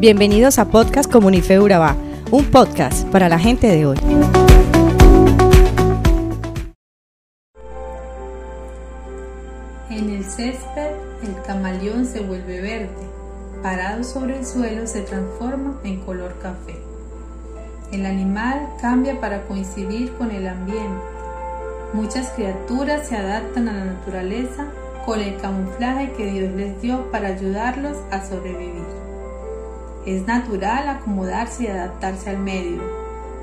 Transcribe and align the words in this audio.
Bienvenidos 0.00 0.58
a 0.58 0.64
Podcast 0.64 1.12
Comunife 1.12 1.60
Urabá, 1.60 1.94
un 2.30 2.46
podcast 2.46 3.06
para 3.08 3.28
la 3.28 3.38
gente 3.38 3.66
de 3.66 3.84
hoy. 3.84 3.98
En 9.90 10.08
el 10.08 10.24
césped, 10.24 10.92
el 11.22 11.42
camaleón 11.46 12.06
se 12.06 12.20
vuelve 12.20 12.62
verde. 12.62 12.88
Parado 13.62 14.02
sobre 14.02 14.38
el 14.38 14.46
suelo, 14.46 14.86
se 14.86 15.02
transforma 15.02 15.78
en 15.84 16.00
color 16.00 16.34
café. 16.40 16.78
El 17.92 18.06
animal 18.06 18.70
cambia 18.80 19.20
para 19.20 19.42
coincidir 19.42 20.14
con 20.14 20.30
el 20.30 20.48
ambiente. 20.48 21.04
Muchas 21.92 22.30
criaturas 22.30 23.06
se 23.06 23.18
adaptan 23.18 23.68
a 23.68 23.74
la 23.74 23.84
naturaleza 23.84 24.66
con 25.04 25.20
el 25.20 25.36
camuflaje 25.36 26.12
que 26.12 26.24
Dios 26.24 26.54
les 26.54 26.80
dio 26.80 27.10
para 27.10 27.28
ayudarlos 27.28 27.98
a 28.10 28.26
sobrevivir. 28.26 29.09
Es 30.06 30.26
natural 30.26 30.88
acomodarse 30.88 31.64
y 31.64 31.66
adaptarse 31.66 32.30
al 32.30 32.38
medio. 32.38 32.80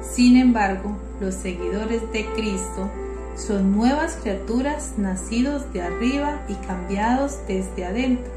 Sin 0.02 0.38
embargo, 0.38 0.98
los 1.20 1.36
seguidores 1.36 2.02
de 2.12 2.26
Cristo 2.34 2.90
son 3.36 3.76
nuevas 3.76 4.18
criaturas 4.22 4.94
nacidos 4.98 5.72
de 5.72 5.84
arriba 5.84 6.42
y 6.48 6.56
cambiados 6.66 7.38
desde 7.48 7.86
adentro, 7.86 8.32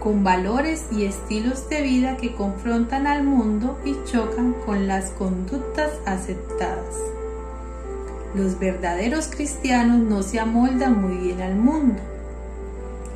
con 0.00 0.24
valores 0.24 0.86
y 0.90 1.04
estilos 1.04 1.68
de 1.68 1.82
vida 1.82 2.16
que 2.16 2.34
confrontan 2.34 3.06
al 3.06 3.22
mundo 3.22 3.78
y 3.84 3.94
chocan 4.04 4.54
con 4.66 4.88
las 4.88 5.10
conductas 5.10 5.92
aceptadas. 6.06 6.96
Los 8.34 8.58
verdaderos 8.58 9.28
cristianos 9.28 9.98
no 9.98 10.24
se 10.24 10.40
amoldan 10.40 11.00
muy 11.00 11.16
bien 11.18 11.40
al 11.40 11.54
mundo. 11.54 12.02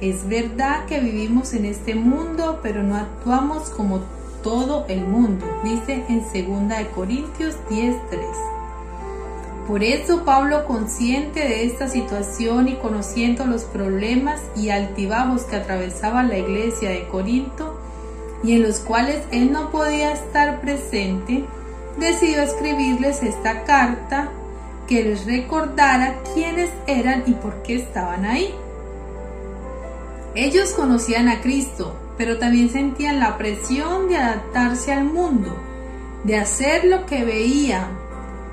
Es 0.00 0.28
verdad 0.28 0.86
que 0.86 1.00
vivimos 1.00 1.54
en 1.54 1.64
este 1.64 1.96
mundo, 1.96 2.60
pero 2.62 2.84
no 2.84 2.96
actuamos 2.96 3.70
como 3.70 4.00
todo 4.44 4.86
el 4.88 5.04
mundo, 5.04 5.44
dice 5.64 6.04
en 6.08 6.20
2 6.20 6.88
Corintios 6.94 7.56
10:3. 7.68 8.20
Por 9.66 9.82
eso 9.82 10.24
Pablo, 10.24 10.64
consciente 10.66 11.40
de 11.40 11.64
esta 11.64 11.88
situación 11.88 12.68
y 12.68 12.76
conociendo 12.76 13.44
los 13.44 13.64
problemas 13.64 14.40
y 14.56 14.70
altibajos 14.70 15.42
que 15.42 15.56
atravesaba 15.56 16.22
la 16.22 16.38
iglesia 16.38 16.90
de 16.90 17.08
Corinto 17.08 17.78
y 18.44 18.52
en 18.52 18.62
los 18.62 18.78
cuales 18.78 19.24
él 19.32 19.50
no 19.50 19.70
podía 19.70 20.12
estar 20.12 20.60
presente, 20.60 21.44
decidió 21.98 22.42
escribirles 22.42 23.22
esta 23.24 23.64
carta 23.64 24.30
que 24.86 25.02
les 25.02 25.26
recordara 25.26 26.20
quiénes 26.32 26.70
eran 26.86 27.24
y 27.26 27.32
por 27.32 27.62
qué 27.62 27.74
estaban 27.74 28.24
ahí. 28.24 28.54
Ellos 30.34 30.70
conocían 30.70 31.28
a 31.28 31.40
Cristo, 31.40 31.96
pero 32.16 32.38
también 32.38 32.70
sentían 32.70 33.20
la 33.20 33.38
presión 33.38 34.08
de 34.08 34.16
adaptarse 34.16 34.92
al 34.92 35.04
mundo, 35.04 35.56
de 36.24 36.36
hacer 36.36 36.84
lo 36.84 37.06
que 37.06 37.24
veían, 37.24 37.86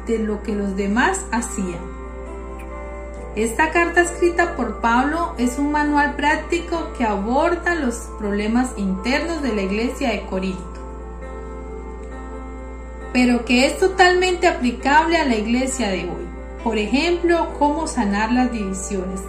de 0.08 0.20
lo 0.20 0.44
que 0.44 0.56
los 0.56 0.76
demás 0.76 1.22
hacían. 1.31 1.96
Esta 3.36 3.72
carta 3.72 4.02
escrita 4.02 4.56
por 4.56 4.80
Pablo 4.80 5.36
es 5.38 5.58
un 5.59 5.72
manual 5.72 6.16
práctico 6.16 6.94
que 6.98 7.03
aborda 7.03 7.76
los 7.76 7.96
problemas 8.18 8.72
internos 8.78 9.42
de 9.42 9.53
la 9.53 9.62
iglesia 9.62 10.12
de 10.12 10.26
Corinto 10.26 10.76
pero 13.16 13.46
que 13.46 13.66
es 13.66 13.80
totalmente 13.80 14.46
aplicable 14.46 15.16
a 15.16 15.23
la 15.23 15.38
iglesia 15.38 15.88
de 15.88 16.02
hoy. 16.02 16.28
Por 16.66 16.78
ejemplo, 16.78 17.53
cómo 17.58 17.88
sanar 17.88 18.34
las 18.34 18.52
divisiones. 18.52 19.22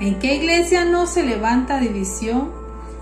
¿En 0.00 0.20
qué 0.20 0.36
iglesia 0.36 0.84
no 0.84 1.06
se 1.06 1.24
levanta 1.24 1.80
división? 1.80 2.52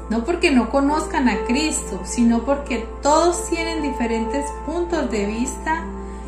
No 0.08 0.24
porque 0.24 0.50
no 0.50 0.70
conozcan 0.70 1.28
a 1.28 1.44
Cristo, 1.44 2.00
sino 2.04 2.44
porque 2.44 2.86
todos 3.02 3.50
tienen 3.50 3.82
diferentes 3.82 4.46
puntos 4.64 5.10
de 5.10 5.26
vista 5.26 5.84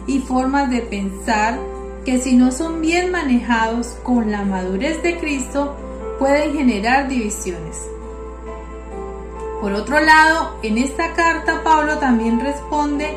y 0.07 0.19
formas 0.19 0.69
de 0.71 0.83
pensar 0.83 1.59
que 2.05 2.19
si 2.21 2.37
no 2.37 2.53
son 2.53 2.83
bien 2.83 3.11
manejados 3.11 3.97
con 4.03 4.31
la 4.31 4.43
madurez 4.43 5.03
de 5.03 5.19
Cristo, 5.19 5.75
pueden 6.19 6.53
generar 6.53 7.09
divisiones. 7.09 7.87
Por 9.63 9.73
otro 9.73 10.01
lado, 10.01 10.59
en 10.63 10.77
esta 10.77 11.15
carta 11.15 11.63
Pablo 11.65 11.99
también 11.99 12.41
responde 12.41 13.17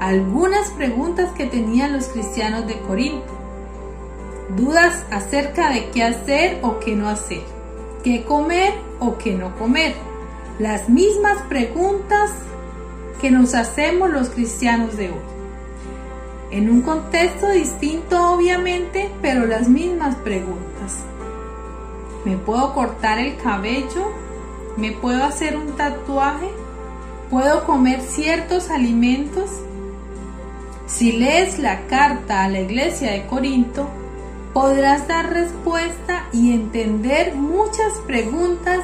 algunas 0.00 0.70
preguntas 0.70 1.30
que 1.32 1.46
tenían 1.46 1.94
los 1.94 2.08
cristianos 2.08 2.66
de 2.66 2.78
Corinto. 2.80 3.39
Dudas 4.56 5.04
acerca 5.10 5.70
de 5.70 5.90
qué 5.90 6.02
hacer 6.02 6.58
o 6.62 6.80
qué 6.80 6.96
no 6.96 7.08
hacer, 7.08 7.42
qué 8.02 8.24
comer 8.24 8.74
o 8.98 9.16
qué 9.16 9.34
no 9.34 9.56
comer. 9.56 9.94
Las 10.58 10.88
mismas 10.88 11.40
preguntas 11.42 12.32
que 13.20 13.30
nos 13.30 13.54
hacemos 13.54 14.10
los 14.10 14.30
cristianos 14.30 14.96
de 14.96 15.10
hoy. 15.10 15.20
En 16.50 16.68
un 16.68 16.82
contexto 16.82 17.48
distinto 17.50 18.32
obviamente, 18.32 19.10
pero 19.22 19.46
las 19.46 19.68
mismas 19.68 20.16
preguntas. 20.16 21.04
¿Me 22.24 22.36
puedo 22.36 22.74
cortar 22.74 23.18
el 23.20 23.36
cabello? 23.36 24.10
¿Me 24.76 24.90
puedo 24.90 25.22
hacer 25.22 25.56
un 25.56 25.76
tatuaje? 25.76 26.48
¿Puedo 27.30 27.64
comer 27.64 28.00
ciertos 28.00 28.68
alimentos? 28.70 29.50
Si 30.86 31.12
lees 31.12 31.60
la 31.60 31.86
carta 31.86 32.42
a 32.42 32.48
la 32.48 32.60
iglesia 32.60 33.12
de 33.12 33.26
Corinto, 33.26 33.88
podrás 34.52 35.06
dar 35.06 35.32
respuesta 35.32 36.26
y 36.32 36.52
entender 36.52 37.34
muchas 37.34 37.92
preguntas 38.06 38.80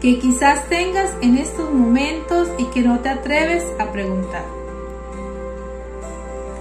que 0.00 0.18
quizás 0.18 0.68
tengas 0.68 1.10
en 1.22 1.38
estos 1.38 1.72
momentos 1.72 2.48
y 2.58 2.64
que 2.66 2.82
no 2.82 2.98
te 3.00 3.08
atreves 3.08 3.64
a 3.78 3.90
preguntar. 3.92 4.44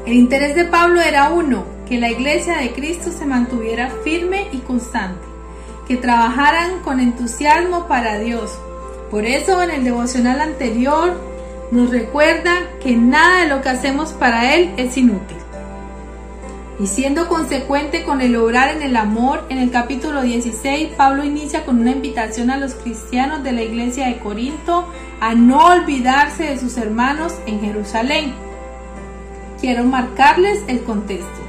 El 0.06 0.14
interés 0.14 0.56
de 0.56 0.66
Pablo 0.66 1.02
era 1.02 1.30
uno, 1.30 1.66
que 1.88 1.98
la 1.98 2.10
iglesia 2.10 2.58
de 2.58 2.74
Cristo 2.74 3.12
se 3.12 3.26
mantuviera 3.26 3.90
firme 4.04 4.48
y 4.52 4.60
constante, 4.60 5.26
que 5.88 5.98
trabajaran 5.98 6.80
con 6.84 7.00
entusiasmo 7.00 7.88
para 7.88 8.20
Dios. 8.20 8.58
Por 9.10 9.26
eso 9.26 9.62
en 9.62 9.72
el 9.72 9.84
devocional 9.84 10.42
anterior 10.42 11.14
nos 11.72 11.90
recuerda 11.90 12.54
que 12.82 12.96
nada 12.96 13.42
de 13.42 13.48
lo 13.48 13.62
que 13.62 13.70
hacemos 13.70 14.12
para 14.12 14.54
Él 14.56 14.74
es 14.78 14.96
inútil. 14.98 15.43
Y 16.84 16.88
siendo 16.88 17.30
consecuente 17.30 18.04
con 18.04 18.20
el 18.20 18.36
obrar 18.36 18.76
en 18.76 18.82
el 18.84 18.98
amor, 18.98 19.46
en 19.48 19.58
el 19.58 19.72
capítulo 19.72 20.22
16, 20.22 20.90
Pablo 20.98 21.24
inicia 21.24 21.64
con 21.64 21.80
una 21.80 21.92
invitación 21.92 22.50
a 22.50 22.58
los 22.58 22.74
cristianos 22.74 23.42
de 23.42 23.54
la 23.54 23.62
iglesia 23.62 24.08
de 24.08 24.18
Corinto 24.18 24.86
a 25.22 25.34
no 25.34 25.66
olvidarse 25.66 26.44
de 26.44 26.60
sus 26.60 26.76
hermanos 26.76 27.36
en 27.46 27.62
Jerusalén. 27.62 28.34
Quiero 29.62 29.86
marcarles 29.86 30.60
el 30.68 30.84
contexto. 30.84 31.42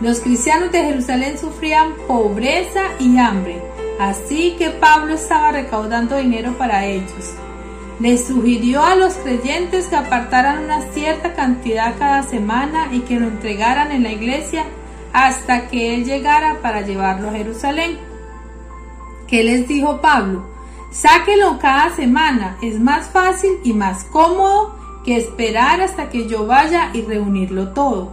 Los 0.00 0.20
cristianos 0.20 0.72
de 0.72 0.82
Jerusalén 0.82 1.36
sufrían 1.36 1.92
pobreza 2.06 2.84
y 2.98 3.18
hambre, 3.18 3.60
así 4.00 4.56
que 4.58 4.70
Pablo 4.70 5.12
estaba 5.12 5.52
recaudando 5.52 6.16
dinero 6.16 6.56
para 6.56 6.86
ellos 6.86 7.34
les 8.00 8.26
sugirió 8.26 8.82
a 8.82 8.94
los 8.94 9.14
creyentes 9.14 9.86
que 9.86 9.96
apartaran 9.96 10.64
una 10.64 10.82
cierta 10.92 11.34
cantidad 11.34 11.96
cada 11.98 12.22
semana 12.22 12.88
y 12.92 13.00
que 13.00 13.18
lo 13.18 13.26
entregaran 13.26 13.90
en 13.90 14.04
la 14.04 14.12
iglesia 14.12 14.64
hasta 15.12 15.68
que 15.68 15.94
él 15.94 16.04
llegara 16.04 16.60
para 16.62 16.82
llevarlo 16.82 17.28
a 17.28 17.32
Jerusalén. 17.32 17.98
¿Qué 19.26 19.42
les 19.42 19.66
dijo 19.66 20.00
Pablo? 20.00 20.46
Sáquelo 20.92 21.58
cada 21.58 21.94
semana, 21.94 22.56
es 22.62 22.78
más 22.78 23.08
fácil 23.08 23.58
y 23.64 23.72
más 23.72 24.04
cómodo 24.04 24.76
que 25.04 25.16
esperar 25.16 25.80
hasta 25.80 26.08
que 26.08 26.28
yo 26.28 26.46
vaya 26.46 26.90
y 26.94 27.02
reunirlo 27.02 27.72
todo. 27.72 28.12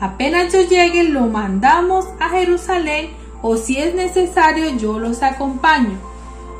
Apenas 0.00 0.52
yo 0.52 0.60
llegue 0.62 1.04
lo 1.04 1.26
mandamos 1.26 2.06
a 2.20 2.30
Jerusalén 2.30 3.10
o 3.42 3.56
si 3.56 3.78
es 3.78 3.94
necesario 3.94 4.70
yo 4.76 4.98
los 4.98 5.22
acompaño 5.22 6.13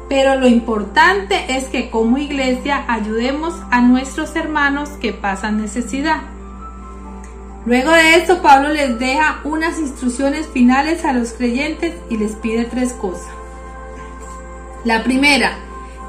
pero 0.09 0.37
lo 0.37 0.47
importante 0.47 1.57
es 1.57 1.65
que 1.65 1.91
como 1.91 2.19
iglesia 2.19 2.85
ayudemos 2.89 3.55
a 3.71 3.81
nuestros 3.81 4.37
hermanos 4.37 4.91
que 5.01 5.13
pasan 5.13 5.61
necesidad. 5.61 6.23
Luego 7.67 7.93
de 7.93 8.17
esto, 8.17 8.43
Pablo 8.43 8.69
les 8.69 8.99
deja 8.99 9.41
unas 9.45 9.79
instrucciones 9.79 10.47
finales 10.49 11.05
a 11.05 11.15
los 11.15 11.33
creyentes 11.33 11.95
y 12.11 12.19
les 12.19 12.33
pide 12.37 12.65
tres 12.65 12.93
cosas. 12.93 13.33
La 14.85 15.03
primera, 15.03 15.57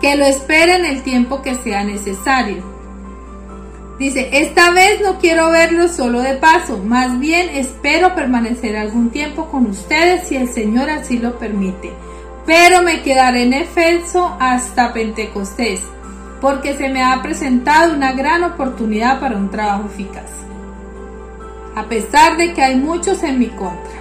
que 0.02 0.18
lo 0.18 0.26
esperen 0.26 0.84
el 0.84 1.02
tiempo 1.02 1.42
que 1.42 1.56
sea 1.56 1.86
necesario. 1.86 2.76
Dice, 3.98 4.28
esta 4.34 4.72
vez 4.72 5.00
no 5.02 5.20
quiero 5.20 5.50
verlo 5.52 5.88
solo 5.88 6.20
de 6.20 6.36
paso, 6.36 6.80
más 6.80 7.18
bien 7.18 7.48
espero 7.48 8.14
permanecer 8.14 8.76
algún 8.76 9.10
tiempo 9.10 9.46
con 9.46 9.68
ustedes 9.68 10.28
si 10.28 10.36
el 10.36 10.50
Señor 10.50 10.90
así 10.90 11.18
lo 11.18 11.40
permite 11.40 11.94
pero 12.46 12.82
me 12.82 13.02
quedaré 13.02 13.44
en 13.44 13.54
Efeso 13.54 14.38
hasta 14.40 14.94
Pentecostés, 14.94 15.82
porque 16.42 16.76
se 16.78 16.90
me 16.90 17.04
ha 17.04 17.22
presentado 17.22 17.94
una 17.94 18.14
gran 18.14 18.44
oportunidad 18.44 19.20
para 19.20 19.38
un 19.38 19.50
trabajo 19.50 19.86
eficaz. 19.88 20.30
A 21.76 21.86
pesar 21.86 22.38
de 22.38 22.54
que 22.54 22.62
hay 22.62 22.76
muchos 22.76 23.24
en 23.24 23.40
mi 23.40 23.48
contra, 23.48 24.00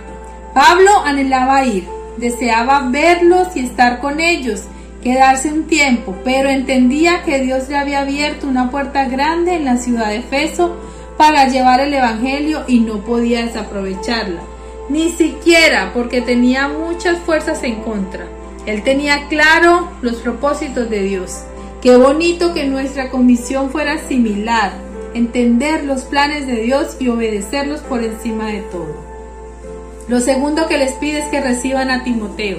Pablo 0.52 0.90
anhelaba 1.04 1.64
ir, 1.64 1.88
deseaba 2.18 2.88
verlos 2.90 3.56
y 3.56 3.60
estar 3.60 3.98
con 3.98 4.20
ellos, 4.20 4.64
quedarse 5.02 5.52
un 5.52 5.64
tiempo, 5.64 6.14
pero 6.24 6.48
entendía 6.48 7.22
que 7.22 7.40
Dios 7.40 7.68
le 7.68 7.76
había 7.76 8.00
abierto 8.00 8.46
una 8.46 8.70
puerta 8.70 9.06
grande 9.06 9.56
en 9.56 9.64
la 9.64 9.76
ciudad 9.76 10.08
de 10.08 10.18
Efeso 10.18 10.76
para 11.16 11.48
llevar 11.48 11.80
el 11.80 11.94
Evangelio 11.94 12.64
y 12.66 12.80
no 12.80 12.98
podía 13.04 13.44
desaprovecharla, 13.44 14.40
ni 14.88 15.10
siquiera 15.12 15.92
porque 15.92 16.20
tenía 16.20 16.68
muchas 16.68 17.18
fuerzas 17.18 17.62
en 17.62 17.76
contra. 17.82 18.26
Él 18.66 18.82
tenía 18.82 19.28
claro 19.28 19.90
los 20.02 20.16
propósitos 20.16 20.88
de 20.90 21.02
Dios. 21.02 21.42
Qué 21.82 21.96
bonito 21.96 22.54
que 22.54 22.64
nuestra 22.64 23.10
comisión 23.10 23.70
fuera 23.70 23.98
similar, 23.98 24.72
entender 25.12 25.84
los 25.84 26.02
planes 26.02 26.46
de 26.46 26.62
Dios 26.62 26.96
y 26.98 27.08
obedecerlos 27.08 27.80
por 27.80 28.02
encima 28.02 28.46
de 28.46 28.60
todo. 28.62 28.96
Lo 30.08 30.20
segundo 30.20 30.66
que 30.66 30.78
les 30.78 30.92
pide 30.92 31.18
es 31.18 31.26
que 31.26 31.40
reciban 31.40 31.90
a 31.90 32.04
Timoteo. 32.04 32.58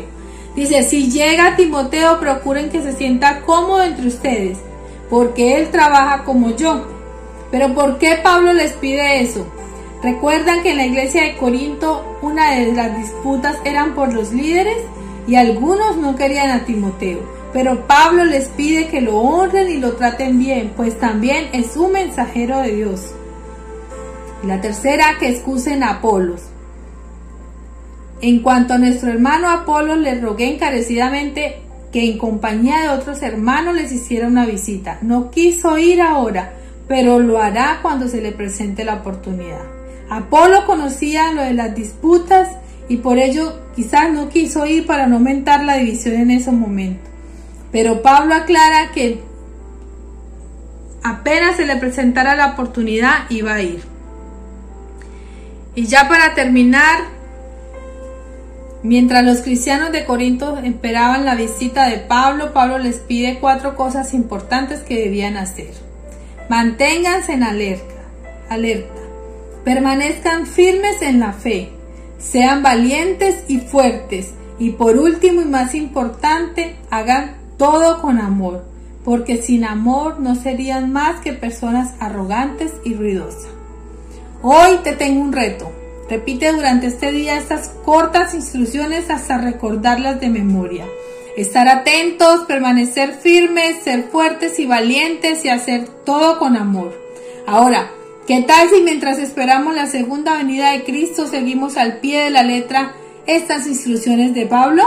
Dice, 0.55 0.83
si 0.83 1.11
llega 1.11 1.55
Timoteo, 1.55 2.19
procuren 2.19 2.69
que 2.69 2.81
se 2.81 2.93
sienta 2.93 3.41
cómodo 3.41 3.83
entre 3.83 4.07
ustedes, 4.07 4.57
porque 5.09 5.57
él 5.57 5.69
trabaja 5.69 6.23
como 6.23 6.55
yo. 6.55 6.87
Pero 7.51 7.73
¿por 7.73 7.97
qué 7.97 8.19
Pablo 8.23 8.53
les 8.53 8.73
pide 8.73 9.21
eso? 9.21 9.45
Recuerdan 10.05 10.61
que 10.61 10.69
en 10.69 10.77
la 10.77 10.85
iglesia 10.85 11.23
de 11.23 11.35
Corinto 11.35 12.19
una 12.21 12.51
de 12.51 12.73
las 12.73 12.95
disputas 12.95 13.57
eran 13.65 13.95
por 13.95 14.13
los 14.13 14.31
líderes 14.31 14.77
y 15.27 15.33
algunos 15.33 15.97
no 15.97 16.15
querían 16.15 16.51
a 16.51 16.63
Timoteo. 16.63 17.21
Pero 17.51 17.87
Pablo 17.87 18.23
les 18.23 18.49
pide 18.49 18.87
que 18.87 19.01
lo 19.01 19.17
honren 19.17 19.67
y 19.67 19.77
lo 19.77 19.95
traten 19.95 20.37
bien, 20.37 20.73
pues 20.77 20.99
también 20.99 21.49
es 21.53 21.75
un 21.75 21.93
mensajero 21.93 22.59
de 22.59 22.75
Dios. 22.75 23.15
Y 24.43 24.45
la 24.45 24.61
tercera, 24.61 25.17
que 25.19 25.29
excusen 25.29 25.81
a 25.81 25.93
Apolos. 25.93 26.43
En 28.21 28.43
cuanto 28.43 28.75
a 28.75 28.77
nuestro 28.77 29.09
hermano 29.09 29.49
Apolos, 29.49 29.97
le 29.97 30.21
rogué 30.21 30.53
encarecidamente 30.53 31.63
que 31.91 32.05
en 32.05 32.19
compañía 32.19 32.81
de 32.81 32.89
otros 32.89 33.23
hermanos 33.23 33.73
les 33.73 33.91
hiciera 33.91 34.27
una 34.27 34.45
visita. 34.45 34.99
No 35.01 35.31
quiso 35.31 35.79
ir 35.79 35.99
ahora, 35.99 36.53
pero 36.87 37.17
lo 37.17 37.39
hará 37.39 37.79
cuando 37.81 38.07
se 38.07 38.21
le 38.21 38.33
presente 38.33 38.85
la 38.85 38.97
oportunidad. 38.97 39.74
Apolo 40.09 40.65
conocía 40.65 41.31
lo 41.33 41.41
de 41.41 41.53
las 41.53 41.75
disputas 41.75 42.49
y 42.87 42.97
por 42.97 43.17
ello 43.17 43.61
quizás 43.75 44.11
no 44.11 44.29
quiso 44.29 44.65
ir 44.65 44.85
para 44.85 45.07
no 45.07 45.15
aumentar 45.15 45.63
la 45.63 45.77
división 45.77 46.15
en 46.15 46.31
ese 46.31 46.51
momento. 46.51 47.09
Pero 47.71 48.01
Pablo 48.01 48.35
aclara 48.35 48.91
que 48.93 49.21
apenas 51.03 51.57
se 51.57 51.65
le 51.65 51.75
presentara 51.77 52.35
la 52.35 52.53
oportunidad 52.53 53.29
iba 53.29 53.55
a 53.55 53.61
ir. 53.61 53.83
Y 55.73 55.87
ya 55.87 56.07
para 56.07 56.35
terminar, 56.35 56.99
mientras 58.81 59.25
los 59.25 59.41
cristianos 59.41 59.91
de 59.91 60.05
Corinto 60.05 60.57
esperaban 60.59 61.25
la 61.25 61.35
visita 61.35 61.89
de 61.89 61.97
Pablo, 61.97 62.53
Pablo 62.53 62.77
les 62.77 62.97
pide 62.97 63.39
cuatro 63.41 63.75
cosas 63.75 64.13
importantes 64.13 64.81
que 64.81 65.01
debían 65.01 65.35
hacer. 65.35 65.73
Manténganse 66.47 67.33
en 67.33 67.43
alerta, 67.43 67.95
alerta. 68.49 69.04
Permanezcan 69.65 70.45
firmes 70.45 71.01
en 71.01 71.19
la 71.19 71.33
fe. 71.33 71.71
Sean 72.19 72.61
valientes 72.61 73.43
y 73.47 73.57
fuertes. 73.57 74.33
Y 74.59 74.69
por 74.69 74.97
último 74.97 75.41
y 75.41 75.45
más 75.45 75.73
importante, 75.73 76.75
hagan 76.91 77.37
todo 77.57 77.99
con 77.99 78.19
amor, 78.19 78.63
porque 79.03 79.41
sin 79.41 79.65
amor 79.65 80.19
no 80.19 80.35
serían 80.35 80.93
más 80.93 81.19
que 81.19 81.33
personas 81.33 81.95
arrogantes 81.99 82.73
y 82.85 82.93
ruidosas. 82.93 83.47
Hoy 84.43 84.77
te 84.83 84.93
tengo 84.93 85.19
un 85.19 85.33
reto. 85.33 85.71
Repite 86.09 86.51
durante 86.51 86.85
este 86.85 87.11
día 87.11 87.35
estas 87.35 87.69
cortas 87.83 88.35
instrucciones 88.35 89.09
hasta 89.09 89.39
recordarlas 89.39 90.21
de 90.21 90.29
memoria. 90.29 90.85
Estar 91.35 91.67
atentos, 91.67 92.41
permanecer 92.41 93.13
firmes, 93.13 93.83
ser 93.83 94.03
fuertes 94.03 94.59
y 94.59 94.67
valientes 94.67 95.43
y 95.43 95.49
hacer 95.49 95.87
todo 96.05 96.37
con 96.37 96.55
amor. 96.55 96.93
Ahora, 97.47 97.89
¿qué 98.27 98.41
tal 98.41 98.69
si 98.69 98.81
mientras 98.81 99.17
esperamos 99.19 99.75
la 99.75 99.85
segunda 99.87 100.37
venida 100.37 100.71
de 100.71 100.83
Cristo 100.83 101.27
seguimos 101.27 101.77
al 101.77 101.99
pie 101.99 102.23
de 102.23 102.31
la 102.31 102.43
letra 102.43 102.93
estas 103.25 103.67
instrucciones 103.67 104.33
de 104.33 104.45
Pablo? 104.45 104.83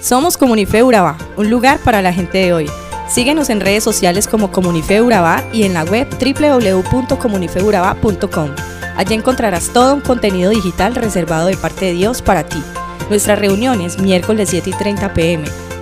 Somos 0.00 0.36
Comunife 0.36 0.82
Urabá, 0.82 1.16
un 1.36 1.50
lugar 1.50 1.78
para 1.78 2.02
la 2.02 2.12
gente 2.12 2.38
de 2.38 2.52
hoy. 2.52 2.68
Síguenos 3.08 3.50
en 3.50 3.60
redes 3.60 3.84
sociales 3.84 4.26
como 4.26 4.50
Comunife 4.50 5.00
Urabá 5.00 5.44
y 5.52 5.62
en 5.64 5.74
la 5.74 5.84
web 5.84 6.08
www.comunifeurabá.com. 6.10 8.50
Allí 8.96 9.14
encontrarás 9.14 9.72
todo 9.72 9.94
un 9.94 10.00
contenido 10.00 10.50
digital 10.50 10.94
reservado 10.94 11.46
de 11.46 11.56
parte 11.56 11.86
de 11.86 11.92
Dios 11.92 12.22
para 12.22 12.44
ti. 12.44 12.62
Nuestras 13.08 13.38
reuniones 13.38 13.98
miércoles 13.98 14.50
7 14.50 14.70
y 14.70 14.72
30 14.72 15.14
pm, 15.14 15.44